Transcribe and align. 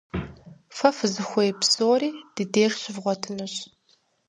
Фэ 0.77 0.89
фызыхуей 0.97 1.51
псори 1.59 2.09
ди 2.35 2.43
деж 2.53 2.71
щывгъуэтынущ. 2.81 3.55